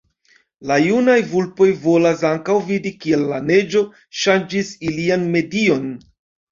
[0.69, 3.85] La junaj vulpoj volas ankaŭ vidi kiel la neĝo
[4.25, 5.89] ŝanĝis ilian medion.